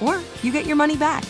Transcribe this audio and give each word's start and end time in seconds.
or 0.00 0.20
you 0.42 0.52
get 0.52 0.66
your 0.66 0.76
money 0.76 0.96
back. 0.96 1.24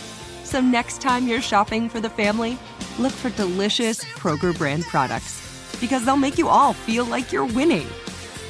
So 0.44 0.60
next 0.60 1.00
time 1.00 1.26
you're 1.26 1.40
shopping 1.40 1.88
for 1.88 2.00
the 2.00 2.10
family, 2.10 2.58
look 2.98 3.12
for 3.12 3.30
delicious 3.30 4.04
Kroger 4.04 4.56
brand 4.56 4.84
products 4.84 5.40
because 5.80 6.04
they'll 6.04 6.16
make 6.16 6.38
you 6.38 6.48
all 6.48 6.72
feel 6.72 7.04
like 7.04 7.32
you're 7.32 7.46
winning. 7.46 7.86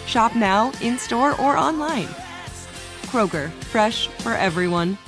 Shop 0.07 0.35
now, 0.35 0.73
in 0.81 0.99
store, 0.99 1.41
or 1.41 1.57
online. 1.57 2.09
Kroger, 3.07 3.51
fresh 3.65 4.09
for 4.09 4.33
everyone. 4.33 4.99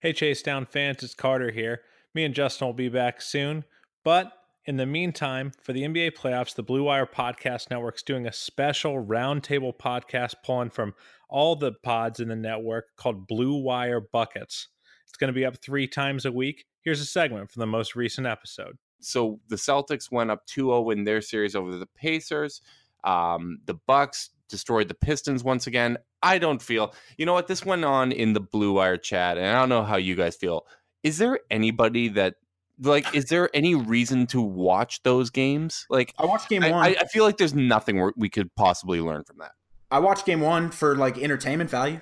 Hey, 0.00 0.12
Chase 0.12 0.42
Down 0.42 0.66
fans, 0.66 1.02
it's 1.02 1.14
Carter 1.14 1.50
here. 1.50 1.82
Me 2.14 2.24
and 2.24 2.34
Justin 2.34 2.66
will 2.66 2.74
be 2.74 2.88
back 2.88 3.20
soon, 3.20 3.64
but 4.02 4.32
in 4.70 4.76
the 4.76 4.86
meantime, 4.86 5.50
for 5.60 5.72
the 5.72 5.82
NBA 5.82 6.12
playoffs, 6.12 6.54
the 6.54 6.62
Blue 6.62 6.84
Wire 6.84 7.04
Podcast 7.04 7.72
Network's 7.72 8.04
doing 8.04 8.28
a 8.28 8.32
special 8.32 9.04
roundtable 9.04 9.76
podcast 9.76 10.34
pulling 10.44 10.70
from 10.70 10.94
all 11.28 11.56
the 11.56 11.72
pods 11.82 12.20
in 12.20 12.28
the 12.28 12.36
network 12.36 12.84
called 12.94 13.26
Blue 13.26 13.56
Wire 13.56 14.00
Buckets. 14.00 14.68
It's 15.08 15.16
going 15.16 15.26
to 15.26 15.34
be 15.34 15.44
up 15.44 15.56
three 15.56 15.88
times 15.88 16.24
a 16.24 16.30
week. 16.30 16.66
Here's 16.82 17.00
a 17.00 17.04
segment 17.04 17.50
from 17.50 17.58
the 17.58 17.66
most 17.66 17.96
recent 17.96 18.28
episode. 18.28 18.78
So 19.00 19.40
the 19.48 19.56
Celtics 19.56 20.12
went 20.12 20.30
up 20.30 20.46
2-0 20.46 20.92
in 20.92 21.02
their 21.02 21.20
series 21.20 21.56
over 21.56 21.76
the 21.76 21.88
Pacers. 21.96 22.62
Um, 23.02 23.58
the 23.66 23.74
Bucks 23.88 24.30
destroyed 24.48 24.86
the 24.86 24.94
Pistons 24.94 25.42
once 25.42 25.66
again. 25.66 25.98
I 26.22 26.38
don't 26.38 26.62
feel, 26.62 26.94
you 27.18 27.26
know 27.26 27.34
what, 27.34 27.48
this 27.48 27.66
went 27.66 27.84
on 27.84 28.12
in 28.12 28.34
the 28.34 28.40
Blue 28.40 28.74
Wire 28.74 28.98
chat, 28.98 29.36
and 29.36 29.48
I 29.48 29.58
don't 29.58 29.68
know 29.68 29.82
how 29.82 29.96
you 29.96 30.14
guys 30.14 30.36
feel. 30.36 30.64
Is 31.02 31.18
there 31.18 31.40
anybody 31.50 32.06
that 32.10 32.36
like 32.80 33.14
is 33.14 33.26
there 33.26 33.50
any 33.54 33.74
reason 33.74 34.26
to 34.26 34.40
watch 34.40 35.02
those 35.02 35.30
games 35.30 35.86
like 35.90 36.14
i 36.18 36.24
watched 36.24 36.48
game 36.48 36.62
one 36.62 36.72
I, 36.72 36.96
I 37.00 37.04
feel 37.06 37.24
like 37.24 37.36
there's 37.36 37.54
nothing 37.54 38.10
we 38.16 38.28
could 38.28 38.54
possibly 38.54 39.00
learn 39.00 39.24
from 39.24 39.38
that 39.38 39.52
i 39.90 39.98
watched 39.98 40.26
game 40.26 40.40
one 40.40 40.70
for 40.70 40.96
like 40.96 41.18
entertainment 41.18 41.70
value 41.70 42.00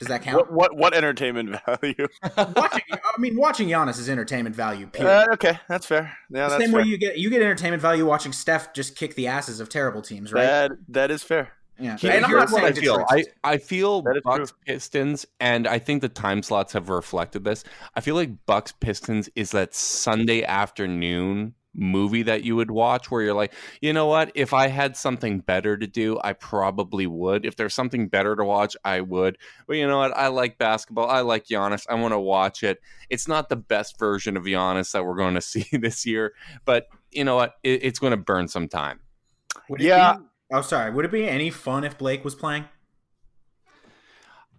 does 0.00 0.08
that 0.08 0.22
count? 0.22 0.38
What 0.38 0.52
what, 0.52 0.76
what 0.76 0.94
entertainment 0.94 1.50
value? 1.66 2.08
watching, 2.34 2.82
I 2.90 3.20
mean, 3.20 3.36
watching 3.36 3.68
Giannis 3.68 3.98
is 3.98 4.08
entertainment 4.08 4.56
value. 4.56 4.88
Uh, 4.98 5.26
okay, 5.34 5.60
that's 5.68 5.84
fair. 5.84 6.16
Yeah, 6.30 6.44
the 6.44 6.48
that's 6.48 6.64
same 6.64 6.70
fair. 6.72 6.80
way 6.80 6.88
you 6.88 6.96
get 6.96 7.18
you 7.18 7.28
get 7.28 7.42
entertainment 7.42 7.82
value 7.82 8.06
watching 8.06 8.32
Steph 8.32 8.72
just 8.72 8.96
kick 8.96 9.14
the 9.14 9.26
asses 9.26 9.60
of 9.60 9.68
terrible 9.68 10.00
teams, 10.00 10.32
right? 10.32 10.46
That 10.46 10.72
that 10.88 11.10
is 11.10 11.22
fair. 11.22 11.52
Yeah, 11.80 11.96
Here- 11.96 12.12
and 12.12 12.24
I'm 12.24 12.30
here's 12.30 12.50
not 12.50 12.62
what 12.62 12.74
saying 12.76 12.78
I 12.78 12.80
feel. 12.80 13.06
I, 13.44 13.52
I 13.54 13.56
feel 13.58 14.02
Bucks 14.02 14.50
true. 14.50 14.58
Pistons, 14.66 15.26
and 15.40 15.66
I 15.66 15.78
think 15.78 16.02
the 16.02 16.08
time 16.08 16.42
slots 16.42 16.72
have 16.74 16.88
reflected 16.88 17.44
this. 17.44 17.64
I 17.94 18.00
feel 18.00 18.14
like 18.14 18.30
Bucks 18.46 18.72
Pistons 18.72 19.28
is 19.34 19.50
that 19.52 19.74
Sunday 19.74 20.42
afternoon 20.44 21.54
movie 21.72 22.24
that 22.24 22.42
you 22.42 22.56
would 22.56 22.70
watch 22.70 23.10
where 23.12 23.22
you're 23.22 23.32
like, 23.34 23.54
you 23.80 23.92
know 23.92 24.06
what? 24.06 24.32
If 24.34 24.52
I 24.52 24.66
had 24.66 24.96
something 24.96 25.38
better 25.38 25.76
to 25.76 25.86
do, 25.86 26.18
I 26.24 26.32
probably 26.32 27.06
would. 27.06 27.46
If 27.46 27.54
there's 27.54 27.74
something 27.74 28.08
better 28.08 28.34
to 28.34 28.44
watch, 28.44 28.76
I 28.84 29.00
would. 29.02 29.38
But 29.68 29.76
you 29.76 29.86
know 29.86 29.98
what? 29.98 30.10
I 30.16 30.26
like 30.28 30.58
basketball. 30.58 31.08
I 31.08 31.20
like 31.20 31.46
Giannis. 31.46 31.86
I 31.88 31.94
want 31.94 32.12
to 32.12 32.18
watch 32.18 32.64
it. 32.64 32.80
It's 33.08 33.28
not 33.28 33.48
the 33.48 33.56
best 33.56 33.98
version 34.00 34.36
of 34.36 34.42
Giannis 34.44 34.90
that 34.92 35.04
we're 35.04 35.14
going 35.16 35.34
to 35.36 35.40
see 35.40 35.64
this 35.72 36.04
year, 36.04 36.34
but 36.64 36.88
you 37.12 37.22
know 37.24 37.36
what? 37.36 37.54
It, 37.62 37.84
it's 37.84 38.00
going 38.00 38.10
to 38.12 38.16
burn 38.16 38.48
some 38.48 38.66
time. 38.68 38.98
Would 39.68 39.80
it 39.80 39.84
Yeah. 39.86 40.14
be- 40.14 40.24
oh, 40.52 40.60
sorry. 40.62 40.90
Would 40.90 41.04
it 41.04 41.10
be 41.12 41.28
any 41.28 41.50
fun 41.50 41.84
if 41.84 41.98
Blake 41.98 42.24
was 42.24 42.34
playing? 42.34 42.64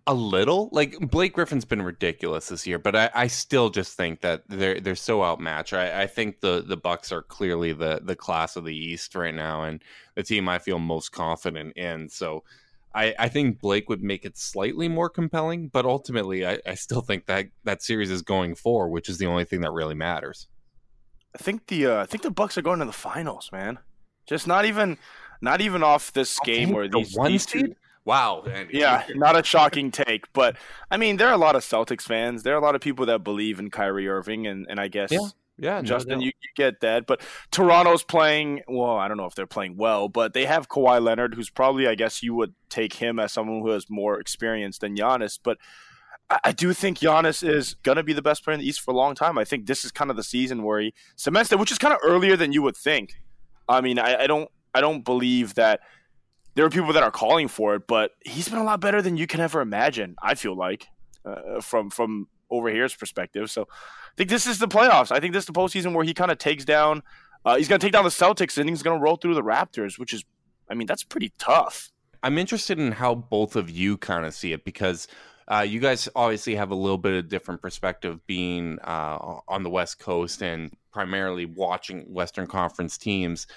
A 0.07 0.13
little, 0.13 0.69
like 0.71 0.97
Blake 0.99 1.33
Griffin's 1.33 1.63
been 1.63 1.81
ridiculous 1.81 2.49
this 2.49 2.65
year, 2.65 2.79
but 2.79 2.95
I, 2.95 3.11
I 3.13 3.27
still 3.27 3.69
just 3.69 3.95
think 3.95 4.21
that 4.21 4.43
they're 4.49 4.79
they're 4.79 4.95
so 4.95 5.23
outmatched. 5.23 5.73
I, 5.73 6.01
I 6.01 6.07
think 6.07 6.41
the 6.41 6.63
the 6.67 6.75
Bucks 6.75 7.11
are 7.11 7.21
clearly 7.21 7.71
the 7.71 8.01
the 8.03 8.15
class 8.15 8.55
of 8.55 8.65
the 8.65 8.75
East 8.75 9.13
right 9.13 9.33
now, 9.33 9.63
and 9.63 9.81
the 10.15 10.23
team 10.23 10.49
I 10.49 10.57
feel 10.57 10.79
most 10.79 11.11
confident 11.11 11.77
in. 11.77 12.09
So, 12.09 12.43
I, 12.95 13.13
I 13.19 13.29
think 13.29 13.59
Blake 13.59 13.89
would 13.89 14.01
make 14.01 14.25
it 14.25 14.37
slightly 14.37 14.89
more 14.89 15.09
compelling, 15.09 15.67
but 15.67 15.85
ultimately, 15.85 16.45
I, 16.47 16.59
I 16.65 16.73
still 16.73 17.01
think 17.01 17.27
that 17.27 17.47
that 17.63 17.83
series 17.83 18.09
is 18.09 18.23
going 18.23 18.55
four, 18.55 18.89
which 18.89 19.07
is 19.07 19.19
the 19.19 19.27
only 19.27 19.45
thing 19.45 19.61
that 19.61 19.71
really 19.71 19.95
matters. 19.95 20.47
I 21.35 21.37
think 21.37 21.67
the 21.67 21.85
uh, 21.85 22.01
I 22.01 22.05
think 22.07 22.23
the 22.23 22.31
Bucks 22.31 22.57
are 22.57 22.61
going 22.63 22.79
to 22.79 22.85
the 22.85 22.91
finals, 22.91 23.49
man. 23.51 23.79
Just 24.25 24.47
not 24.47 24.65
even 24.65 24.97
not 25.41 25.61
even 25.61 25.83
off 25.83 26.13
this 26.13 26.39
game 26.45 26.71
where 26.71 26.87
The 26.87 26.99
these 26.99 27.15
one 27.15 27.31
these 27.31 27.45
two-? 27.45 27.75
Wow, 28.03 28.43
Andy. 28.51 28.79
Yeah, 28.79 29.03
not 29.13 29.39
a 29.39 29.43
shocking 29.43 29.91
take, 29.91 30.31
but 30.33 30.57
I 30.89 30.97
mean, 30.97 31.17
there 31.17 31.27
are 31.27 31.33
a 31.33 31.37
lot 31.37 31.55
of 31.55 31.63
Celtics 31.63 32.01
fans. 32.01 32.41
There 32.43 32.53
are 32.55 32.57
a 32.57 32.61
lot 32.61 32.73
of 32.73 32.81
people 32.81 33.05
that 33.05 33.23
believe 33.23 33.59
in 33.59 33.69
Kyrie 33.69 34.07
Irving, 34.07 34.47
and, 34.47 34.65
and 34.69 34.79
I 34.79 34.87
guess 34.87 35.11
Yeah, 35.11 35.27
yeah, 35.59 35.81
Justin, 35.83 36.13
doubt. 36.13 36.21
you, 36.21 36.31
you 36.41 36.49
get 36.55 36.81
that. 36.81 37.05
But 37.05 37.21
Toronto's 37.51 38.01
playing 38.01 38.61
well. 38.67 38.97
I 38.97 39.07
don't 39.07 39.17
know 39.17 39.27
if 39.27 39.35
they're 39.35 39.45
playing 39.45 39.77
well, 39.77 40.09
but 40.09 40.33
they 40.33 40.45
have 40.47 40.67
Kawhi 40.67 40.99
Leonard, 40.99 41.35
who's 41.35 41.51
probably, 41.51 41.87
I 41.87 41.93
guess, 41.93 42.23
you 42.23 42.33
would 42.33 42.55
take 42.69 42.93
him 42.93 43.19
as 43.19 43.33
someone 43.33 43.61
who 43.61 43.69
has 43.69 43.85
more 43.87 44.19
experience 44.19 44.79
than 44.79 44.97
Giannis. 44.97 45.37
But 45.41 45.59
I, 46.31 46.39
I 46.45 46.51
do 46.53 46.73
think 46.73 46.97
Giannis 46.97 47.47
is 47.47 47.75
gonna 47.83 48.01
be 48.01 48.13
the 48.13 48.23
best 48.23 48.43
player 48.43 48.55
in 48.55 48.61
the 48.61 48.67
East 48.67 48.81
for 48.81 48.89
a 48.89 48.97
long 48.97 49.13
time. 49.13 49.37
I 49.37 49.45
think 49.45 49.67
this 49.67 49.85
is 49.85 49.91
kind 49.91 50.09
of 50.09 50.17
the 50.17 50.23
season 50.23 50.63
where 50.63 50.79
he 50.79 50.93
cements 51.15 51.51
it, 51.51 51.59
which 51.59 51.71
is 51.71 51.77
kind 51.77 51.93
of 51.93 51.99
earlier 52.03 52.35
than 52.35 52.51
you 52.51 52.63
would 52.63 52.75
think. 52.75 53.13
I 53.69 53.79
mean, 53.81 53.99
I, 53.99 54.23
I 54.23 54.27
don't, 54.27 54.49
I 54.73 54.81
don't 54.81 55.03
believe 55.03 55.55
that 55.55 55.81
there 56.55 56.65
are 56.65 56.69
people 56.69 56.93
that 56.93 57.03
are 57.03 57.11
calling 57.11 57.47
for 57.47 57.75
it, 57.75 57.87
but 57.87 58.11
he's 58.25 58.49
been 58.49 58.59
a 58.59 58.63
lot 58.63 58.81
better 58.81 59.01
than 59.01 59.17
you 59.17 59.27
can 59.27 59.39
ever 59.39 59.61
imagine. 59.61 60.15
I 60.21 60.35
feel 60.35 60.55
like 60.55 60.87
uh, 61.25 61.61
from 61.61 61.89
from 61.89 62.27
over 62.49 62.69
here's 62.69 62.95
perspective. 62.95 63.49
So 63.49 63.67
I 63.71 64.15
think 64.17 64.29
this 64.29 64.45
is 64.45 64.59
the 64.59 64.67
playoffs. 64.67 65.11
I 65.11 65.19
think 65.19 65.33
this 65.33 65.43
is 65.43 65.47
the 65.47 65.53
postseason 65.53 65.93
where 65.93 66.03
he 66.03 66.13
kind 66.13 66.31
of 66.31 66.37
takes 66.37 66.65
down. 66.65 67.01
Uh, 67.45 67.55
he's 67.55 67.67
going 67.67 67.79
to 67.79 67.85
take 67.85 67.93
down 67.93 68.03
the 68.03 68.09
Celtics 68.09 68.57
and 68.57 68.69
he's 68.69 68.83
going 68.83 68.99
to 68.99 69.03
roll 69.03 69.15
through 69.15 69.33
the 69.33 69.41
Raptors, 69.41 69.97
which 69.97 70.13
is, 70.13 70.23
I 70.69 70.75
mean, 70.75 70.85
that's 70.85 71.03
pretty 71.03 71.31
tough. 71.39 71.89
I'm 72.21 72.37
interested 72.37 72.77
in 72.77 72.91
how 72.91 73.15
both 73.15 73.55
of 73.55 73.69
you 73.69 73.97
kind 73.97 74.25
of 74.25 74.33
see 74.33 74.53
it 74.53 74.63
because 74.63 75.07
uh, 75.47 75.61
you 75.61 75.79
guys 75.79 76.07
obviously 76.15 76.55
have 76.55 76.69
a 76.69 76.75
little 76.75 76.99
bit 76.99 77.13
of 77.13 77.29
different 77.29 77.61
perspective 77.61 78.25
being 78.27 78.77
uh, 78.83 79.39
on 79.47 79.63
the 79.63 79.69
West 79.69 79.97
Coast 79.97 80.43
and 80.43 80.71
primarily 80.91 81.45
watching 81.45 82.01
Western 82.01 82.45
Conference 82.45 82.97
teams. 82.97 83.47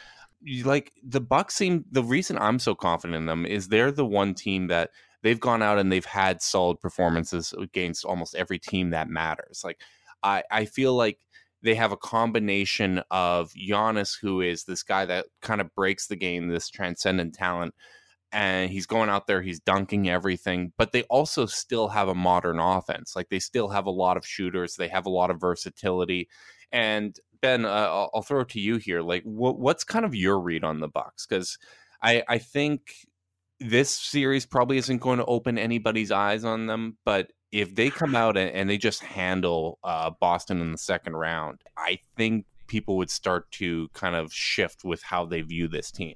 Like 0.64 0.92
the 1.02 1.20
Bucks 1.20 1.54
seem 1.54 1.84
the 1.90 2.02
reason 2.02 2.38
I'm 2.38 2.58
so 2.58 2.74
confident 2.74 3.16
in 3.16 3.26
them 3.26 3.46
is 3.46 3.68
they're 3.68 3.92
the 3.92 4.06
one 4.06 4.34
team 4.34 4.66
that 4.68 4.90
they've 5.22 5.40
gone 5.40 5.62
out 5.62 5.78
and 5.78 5.90
they've 5.90 6.04
had 6.04 6.42
solid 6.42 6.80
performances 6.80 7.54
against 7.58 8.04
almost 8.04 8.34
every 8.34 8.58
team 8.58 8.90
that 8.90 9.08
matters. 9.08 9.62
Like 9.64 9.80
I, 10.22 10.42
I 10.50 10.64
feel 10.66 10.94
like 10.94 11.18
they 11.62 11.74
have 11.74 11.92
a 11.92 11.96
combination 11.96 13.02
of 13.10 13.52
Giannis, 13.52 14.18
who 14.20 14.42
is 14.42 14.64
this 14.64 14.82
guy 14.82 15.06
that 15.06 15.26
kind 15.40 15.62
of 15.62 15.74
breaks 15.74 16.06
the 16.06 16.16
game, 16.16 16.48
this 16.48 16.68
transcendent 16.68 17.34
talent, 17.34 17.74
and 18.30 18.70
he's 18.70 18.86
going 18.86 19.08
out 19.08 19.26
there, 19.26 19.40
he's 19.40 19.60
dunking 19.60 20.08
everything, 20.08 20.72
but 20.76 20.92
they 20.92 21.04
also 21.04 21.46
still 21.46 21.88
have 21.88 22.08
a 22.08 22.14
modern 22.14 22.58
offense. 22.58 23.14
Like 23.16 23.28
they 23.30 23.38
still 23.38 23.68
have 23.68 23.86
a 23.86 23.90
lot 23.90 24.16
of 24.18 24.26
shooters, 24.26 24.76
they 24.76 24.88
have 24.88 25.06
a 25.06 25.10
lot 25.10 25.30
of 25.30 25.40
versatility. 25.40 26.28
And 26.70 27.16
Ben, 27.44 27.66
uh, 27.66 27.68
I'll, 27.68 28.10
I'll 28.14 28.22
throw 28.22 28.40
it 28.40 28.48
to 28.50 28.60
you 28.60 28.78
here. 28.78 29.02
Like, 29.02 29.22
what, 29.24 29.58
what's 29.58 29.84
kind 29.84 30.06
of 30.06 30.14
your 30.14 30.40
read 30.40 30.64
on 30.64 30.80
the 30.80 30.88
Bucks? 30.88 31.26
Because 31.26 31.58
I, 32.00 32.22
I 32.26 32.38
think 32.38 32.80
this 33.60 33.90
series 33.90 34.46
probably 34.46 34.78
isn't 34.78 35.02
going 35.02 35.18
to 35.18 35.26
open 35.26 35.58
anybody's 35.58 36.10
eyes 36.10 36.42
on 36.46 36.66
them, 36.66 36.96
but 37.04 37.32
if 37.52 37.74
they 37.74 37.90
come 37.90 38.14
out 38.16 38.38
and, 38.38 38.50
and 38.52 38.70
they 38.70 38.78
just 38.78 39.02
handle 39.02 39.78
uh, 39.84 40.10
Boston 40.20 40.62
in 40.62 40.72
the 40.72 40.78
second 40.78 41.16
round, 41.16 41.60
I 41.76 41.98
think 42.16 42.46
people 42.66 42.96
would 42.96 43.10
start 43.10 43.50
to 43.52 43.88
kind 43.92 44.16
of 44.16 44.32
shift 44.32 44.82
with 44.82 45.02
how 45.02 45.26
they 45.26 45.42
view 45.42 45.68
this 45.68 45.90
team. 45.90 46.14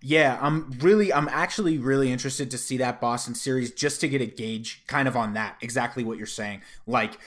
Yeah, 0.00 0.38
I'm 0.40 0.70
really, 0.78 1.12
I'm 1.12 1.28
actually 1.28 1.76
really 1.76 2.10
interested 2.10 2.50
to 2.52 2.56
see 2.56 2.78
that 2.78 3.02
Boston 3.02 3.34
series 3.34 3.70
just 3.72 4.00
to 4.00 4.08
get 4.08 4.22
a 4.22 4.26
gauge 4.26 4.82
kind 4.86 5.08
of 5.08 5.14
on 5.14 5.34
that, 5.34 5.58
exactly 5.60 6.04
what 6.04 6.16
you're 6.16 6.26
saying. 6.26 6.62
Like, 6.86 7.18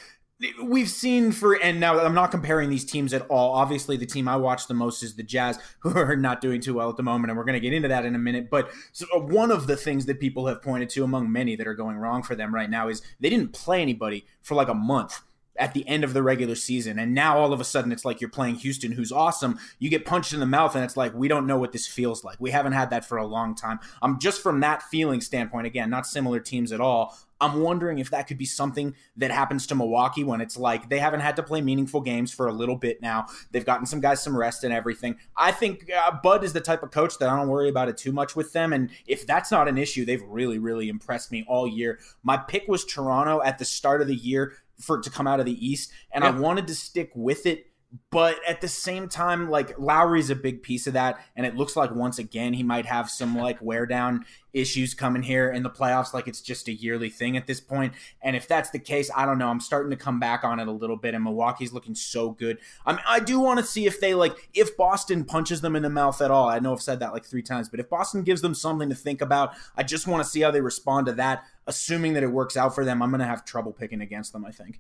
we've 0.63 0.89
seen 0.89 1.31
for 1.31 1.53
and 1.61 1.79
now 1.79 1.99
I'm 1.99 2.13
not 2.13 2.31
comparing 2.31 2.69
these 2.69 2.85
teams 2.85 3.13
at 3.13 3.25
all. 3.29 3.53
Obviously, 3.53 3.97
the 3.97 4.05
team 4.05 4.27
I 4.27 4.35
watch 4.35 4.67
the 4.67 4.73
most 4.73 5.03
is 5.03 5.15
the 5.15 5.23
Jazz, 5.23 5.59
who 5.79 5.95
are 5.97 6.15
not 6.15 6.41
doing 6.41 6.61
too 6.61 6.73
well 6.73 6.89
at 6.89 6.97
the 6.97 7.03
moment, 7.03 7.31
and 7.31 7.38
we're 7.38 7.45
going 7.45 7.53
to 7.53 7.59
get 7.59 7.73
into 7.73 7.88
that 7.88 8.05
in 8.05 8.15
a 8.15 8.19
minute. 8.19 8.49
But 8.49 8.69
uh, 9.13 9.19
one 9.19 9.51
of 9.51 9.67
the 9.67 9.77
things 9.77 10.05
that 10.07 10.19
people 10.19 10.47
have 10.47 10.61
pointed 10.61 10.89
to, 10.89 11.03
among 11.03 11.31
many 11.31 11.55
that 11.55 11.67
are 11.67 11.73
going 11.73 11.97
wrong 11.97 12.23
for 12.23 12.35
them 12.35 12.53
right 12.53 12.69
now, 12.69 12.88
is 12.88 13.01
they 13.19 13.29
didn't 13.29 13.53
play 13.53 13.81
anybody 13.81 14.25
for 14.41 14.55
like 14.55 14.67
a 14.67 14.73
month 14.73 15.21
at 15.57 15.73
the 15.73 15.88
end 15.88 16.03
of 16.03 16.13
the 16.13 16.23
regular 16.23 16.55
season. 16.55 16.97
And 16.97 17.13
now 17.13 17.38
all 17.38 17.53
of 17.53 17.59
a 17.59 17.63
sudden 17.63 17.91
it's 17.91 18.05
like 18.05 18.21
you're 18.21 18.29
playing 18.29 18.55
Houston, 18.55 18.93
who's 18.93 19.11
awesome. 19.11 19.59
You 19.79 19.89
get 19.89 20.05
punched 20.05 20.33
in 20.33 20.39
the 20.39 20.45
mouth, 20.45 20.75
and 20.75 20.83
it's 20.83 20.97
like, 20.97 21.13
we 21.13 21.27
don't 21.27 21.45
know 21.45 21.59
what 21.59 21.71
this 21.71 21.88
feels 21.88 22.23
like. 22.23 22.38
We 22.39 22.51
haven't 22.51 22.73
had 22.73 22.89
that 22.89 23.05
for 23.05 23.17
a 23.17 23.27
long 23.27 23.53
time. 23.53 23.79
I'm 24.01 24.13
um, 24.13 24.19
just 24.19 24.41
from 24.41 24.61
that 24.61 24.81
feeling 24.83 25.21
standpoint, 25.21 25.67
again, 25.67 25.89
not 25.89 26.07
similar 26.07 26.39
teams 26.39 26.71
at 26.71 26.81
all. 26.81 27.17
I'm 27.41 27.59
wondering 27.61 27.99
if 27.99 28.11
that 28.11 28.27
could 28.27 28.38
be 28.38 28.45
something 28.45 28.95
that 29.17 29.31
happens 29.31 29.67
to 29.67 29.75
Milwaukee 29.75 30.23
when 30.23 30.39
it's 30.39 30.55
like 30.55 30.89
they 30.89 30.99
haven't 30.99 31.21
had 31.21 31.35
to 31.38 31.43
play 31.43 31.59
meaningful 31.59 31.99
games 31.99 32.31
for 32.31 32.47
a 32.47 32.53
little 32.53 32.75
bit 32.77 33.01
now. 33.01 33.25
They've 33.51 33.65
gotten 33.65 33.85
some 33.85 33.99
guys 33.99 34.21
some 34.21 34.38
rest 34.38 34.63
and 34.63 34.73
everything. 34.73 35.17
I 35.35 35.51
think 35.51 35.89
uh, 35.91 36.11
Bud 36.23 36.43
is 36.43 36.53
the 36.53 36.61
type 36.61 36.83
of 36.83 36.91
coach 36.91 37.17
that 37.17 37.29
I 37.29 37.35
don't 37.35 37.47
worry 37.47 37.67
about 37.67 37.89
it 37.89 37.97
too 37.97 38.11
much 38.11 38.35
with 38.35 38.53
them. 38.53 38.71
And 38.71 38.91
if 39.07 39.25
that's 39.25 39.51
not 39.51 39.67
an 39.67 39.77
issue, 39.77 40.05
they've 40.05 40.23
really, 40.23 40.59
really 40.59 40.88
impressed 40.88 41.31
me 41.31 41.43
all 41.47 41.67
year. 41.67 41.99
My 42.23 42.38
pick 42.38 42.67
was 42.67 42.85
Toronto 42.85 43.41
at 43.41 43.57
the 43.57 43.65
start 43.65 44.01
of 44.01 44.07
the 44.07 44.15
year 44.15 44.53
for 44.79 44.97
it 44.97 45.03
to 45.03 45.09
come 45.09 45.27
out 45.27 45.39
of 45.39 45.45
the 45.45 45.65
East, 45.65 45.91
and 46.11 46.23
yeah. 46.23 46.29
I 46.29 46.39
wanted 46.39 46.67
to 46.67 46.75
stick 46.75 47.11
with 47.15 47.45
it 47.45 47.70
but 48.09 48.39
at 48.47 48.61
the 48.61 48.67
same 48.69 49.09
time, 49.09 49.49
like 49.49 49.77
Lowry's 49.77 50.29
a 50.29 50.35
big 50.35 50.63
piece 50.63 50.88
of 50.88 50.93
that, 50.93 51.19
and 51.35 51.45
it 51.45 51.55
looks 51.57 51.75
like 51.75 51.93
once 51.93 52.19
again 52.19 52.53
he 52.53 52.63
might 52.63 52.85
have 52.85 53.09
some 53.09 53.38
like 53.38 53.61
wear 53.61 53.85
down 53.85 54.23
issues 54.53 54.93
coming 54.93 55.23
here 55.23 55.49
in 55.51 55.63
the 55.63 55.69
playoffs. 55.69 56.13
Like 56.13 56.27
it's 56.27 56.41
just 56.41 56.69
a 56.69 56.73
yearly 56.73 57.09
thing 57.09 57.35
at 57.35 57.47
this 57.47 57.59
point. 57.59 57.93
And 58.21 58.35
if 58.35 58.47
that's 58.47 58.69
the 58.69 58.79
case, 58.79 59.11
I 59.15 59.25
don't 59.25 59.38
know. 59.38 59.49
I'm 59.49 59.59
starting 59.59 59.91
to 59.91 59.97
come 59.97 60.19
back 60.19 60.45
on 60.45 60.59
it 60.61 60.69
a 60.69 60.71
little 60.71 60.95
bit, 60.95 61.13
and 61.13 61.23
Milwaukee's 61.23 61.73
looking 61.73 61.95
so 61.95 62.31
good. 62.31 62.59
I 62.85 62.93
mean, 62.93 63.01
I 63.05 63.19
do 63.19 63.41
want 63.41 63.59
to 63.59 63.65
see 63.65 63.85
if 63.85 63.99
they 63.99 64.13
like 64.13 64.49
if 64.53 64.77
Boston 64.77 65.25
punches 65.25 65.59
them 65.59 65.75
in 65.75 65.83
the 65.83 65.89
mouth 65.89 66.21
at 66.21 66.31
all. 66.31 66.47
I 66.47 66.59
know 66.59 66.71
I've 66.71 66.81
said 66.81 67.01
that 67.01 67.11
like 67.11 67.25
three 67.25 67.43
times, 67.43 67.67
but 67.67 67.81
if 67.81 67.89
Boston 67.89 68.23
gives 68.23 68.41
them 68.41 68.55
something 68.55 68.88
to 68.88 68.95
think 68.95 69.21
about, 69.21 69.53
I 69.75 69.83
just 69.83 70.07
want 70.07 70.23
to 70.23 70.29
see 70.29 70.41
how 70.41 70.51
they 70.51 70.61
respond 70.61 71.07
to 71.07 71.13
that. 71.13 71.43
Assuming 71.67 72.13
that 72.13 72.23
it 72.23 72.31
works 72.31 72.55
out 72.55 72.73
for 72.73 72.85
them, 72.85 73.01
I'm 73.01 73.11
to 73.11 73.25
have 73.25 73.43
trouble 73.43 73.73
picking 73.73 74.01
against 74.01 74.31
them. 74.31 74.45
I 74.45 74.51
think. 74.51 74.79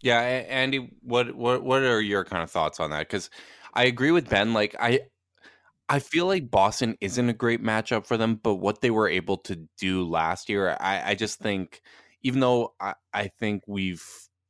Yeah, 0.00 0.20
Andy, 0.20 0.90
what 1.02 1.34
what 1.34 1.62
what 1.62 1.82
are 1.82 2.00
your 2.00 2.24
kind 2.24 2.42
of 2.42 2.50
thoughts 2.50 2.78
on 2.78 2.90
that? 2.90 3.08
Because 3.08 3.30
I 3.74 3.84
agree 3.84 4.10
with 4.10 4.28
Ben. 4.28 4.52
Like 4.52 4.76
I, 4.78 5.00
I 5.88 5.98
feel 5.98 6.26
like 6.26 6.50
Boston 6.50 6.96
isn't 7.00 7.28
a 7.28 7.32
great 7.32 7.62
matchup 7.62 8.06
for 8.06 8.16
them, 8.16 8.36
but 8.42 8.56
what 8.56 8.80
they 8.80 8.90
were 8.90 9.08
able 9.08 9.38
to 9.38 9.68
do 9.78 10.04
last 10.04 10.48
year, 10.48 10.76
I, 10.80 11.10
I 11.10 11.14
just 11.14 11.38
think, 11.38 11.80
even 12.22 12.40
though 12.40 12.74
I, 12.80 12.94
I 13.14 13.28
think 13.28 13.62
we've 13.66 14.04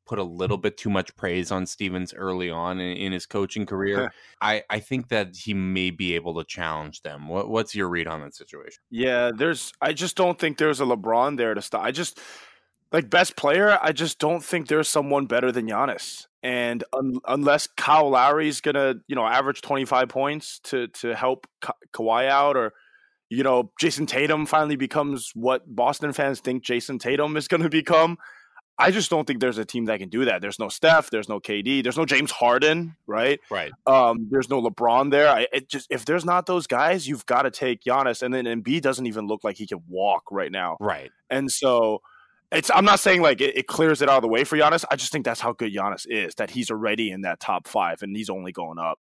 put 0.06 0.18
a 0.18 0.24
little 0.24 0.56
bit 0.56 0.76
too 0.78 0.88
much 0.90 1.14
praise 1.16 1.52
on 1.52 1.66
Stevens 1.66 2.14
early 2.14 2.50
on 2.50 2.80
in, 2.80 2.96
in 2.96 3.12
his 3.12 3.26
coaching 3.26 3.66
career, 3.66 4.10
I, 4.40 4.64
I 4.68 4.80
think 4.80 5.08
that 5.08 5.36
he 5.36 5.54
may 5.54 5.90
be 5.90 6.14
able 6.14 6.34
to 6.38 6.44
challenge 6.44 7.02
them. 7.02 7.28
What, 7.28 7.48
what's 7.48 7.74
your 7.74 7.88
read 7.88 8.08
on 8.08 8.22
that 8.22 8.34
situation? 8.34 8.82
Yeah, 8.90 9.30
there's. 9.34 9.72
I 9.80 9.92
just 9.92 10.16
don't 10.16 10.38
think 10.38 10.58
there's 10.58 10.80
a 10.80 10.84
LeBron 10.84 11.36
there 11.36 11.54
to 11.54 11.62
stop. 11.62 11.82
I 11.82 11.90
just 11.92 12.18
like 12.93 13.11
best 13.11 13.37
player, 13.37 13.79
I 13.82 13.93
just 13.93 14.19
don't 14.19 14.43
think 14.43 14.69
there's 14.69 14.88
someone 14.88 15.26
better 15.26 15.52
than 15.52 15.69
Giannis. 15.69 16.26
And 16.43 16.85
un- 16.93 17.20
unless 17.26 17.67
Kyle 17.67 18.11
Lowry's 18.11 18.61
gonna, 18.61 18.96
you 19.08 19.17
know, 19.17 19.26
average 19.26 19.61
25 19.61 20.08
points 20.08 20.61
to 20.64 20.88
to 20.88 21.14
help 21.14 21.46
Ka- 21.61 21.75
Kawhi 21.93 22.29
out, 22.29 22.56
or 22.56 22.73
you 23.29 23.43
know, 23.43 23.73
Jayson 23.81 24.06
Tatum 24.06 24.46
finally 24.46 24.76
becomes 24.76 25.32
what 25.35 25.62
Boston 25.67 26.12
fans 26.12 26.40
think 26.40 26.64
Jayson 26.64 26.99
Tatum 26.99 27.37
is 27.37 27.49
going 27.49 27.62
to 27.64 27.69
become. 27.69 28.19
I 28.81 28.93
just 28.93 29.11
don't 29.11 29.26
think 29.26 29.41
there's 29.41 29.58
a 29.58 29.64
team 29.64 29.87
that 29.87 29.99
can 29.99 30.08
do 30.08 30.25
that. 30.26 30.41
There's 30.41 30.61
no 30.61 30.69
Steph, 30.69 31.11
there's 31.11 31.29
no 31.29 31.41
KD, 31.41 31.82
there's 31.82 31.96
no 31.96 32.06
James 32.06 32.31
Harden, 32.31 32.94
right? 33.08 33.41
Right. 33.50 33.73
Um, 33.88 34.29
there's 34.31 34.49
no 34.49 34.62
LeBron 34.62 35.11
there. 35.11 35.29
I 35.29 35.49
it 35.52 35.69
just 35.69 35.88
if 35.91 36.05
there's 36.05 36.25
not 36.25 36.46
those 36.46 36.69
guys, 36.69 37.08
you've 37.08 37.26
got 37.26 37.43
to 37.43 37.50
take 37.50 37.82
Giannis, 37.82 38.23
and 38.23 38.32
then 38.32 38.44
Embiid 38.44 38.82
doesn't 38.82 39.06
even 39.06 39.26
look 39.26 39.43
like 39.43 39.56
he 39.56 39.67
can 39.67 39.82
walk 39.88 40.23
right 40.31 40.52
now. 40.52 40.76
Right. 40.79 41.11
And 41.29 41.50
so 41.50 42.02
it's 42.50 42.70
I'm 42.74 42.84
not 42.84 43.00
saying 43.00 43.20
like 43.20 43.40
it, 43.40 43.56
it, 43.56 43.66
clears 43.66 44.00
it 44.00 44.08
out 44.08 44.16
of 44.16 44.22
the 44.22 44.28
way 44.28 44.44
for 44.44 44.56
Giannis. 44.56 44.84
I 44.90 44.96
just 44.96 45.12
think 45.12 45.24
that's 45.24 45.40
how 45.40 45.52
good 45.52 45.72
Giannis 45.72 46.06
is. 46.08 46.34
That 46.36 46.50
he's 46.50 46.70
already 46.70 47.10
in 47.10 47.20
that 47.22 47.40
top 47.40 47.68
five, 47.68 48.02
and 48.02 48.16
he's 48.16 48.30
only 48.30 48.52
going 48.52 48.78
up. 48.78 48.96